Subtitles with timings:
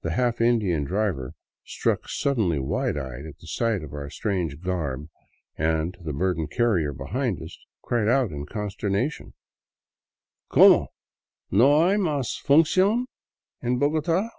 [0.00, 1.34] The half Indian driver,
[1.66, 5.10] struck suddenly wide eyed at sight of our strange garb
[5.54, 9.34] and the burdened carrier behind us, cried out in consternation:"
[10.50, 10.88] Como!
[11.50, 13.04] No hay mas f uncion
[13.62, 14.30] en Bogota?